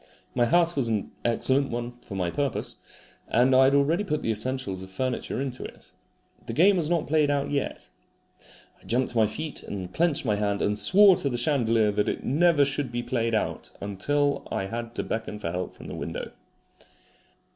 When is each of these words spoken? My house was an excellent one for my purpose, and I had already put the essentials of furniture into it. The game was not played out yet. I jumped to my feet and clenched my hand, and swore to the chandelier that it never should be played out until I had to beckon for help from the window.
My 0.33 0.45
house 0.47 0.75
was 0.75 0.87
an 0.87 1.11
excellent 1.23 1.69
one 1.69 1.91
for 2.01 2.15
my 2.15 2.31
purpose, 2.31 2.77
and 3.27 3.53
I 3.53 3.65
had 3.65 3.75
already 3.75 4.03
put 4.03 4.23
the 4.23 4.31
essentials 4.31 4.81
of 4.81 4.89
furniture 4.89 5.39
into 5.39 5.63
it. 5.63 5.91
The 6.47 6.53
game 6.53 6.75
was 6.77 6.89
not 6.89 7.05
played 7.05 7.29
out 7.29 7.51
yet. 7.51 7.87
I 8.79 8.83
jumped 8.85 9.09
to 9.09 9.17
my 9.17 9.27
feet 9.27 9.61
and 9.61 9.93
clenched 9.93 10.25
my 10.25 10.37
hand, 10.37 10.59
and 10.63 10.75
swore 10.75 11.17
to 11.17 11.29
the 11.29 11.37
chandelier 11.37 11.91
that 11.91 12.09
it 12.09 12.23
never 12.23 12.65
should 12.65 12.91
be 12.91 13.03
played 13.03 13.35
out 13.35 13.69
until 13.79 14.47
I 14.51 14.65
had 14.65 14.95
to 14.95 15.03
beckon 15.03 15.37
for 15.37 15.51
help 15.51 15.75
from 15.75 15.85
the 15.87 15.93
window. 15.93 16.31